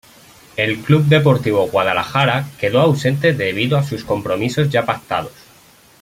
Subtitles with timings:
[0.55, 5.31] El Club Deportivo Guadalajara quedó ausente debido a sus compromisos ya pactados.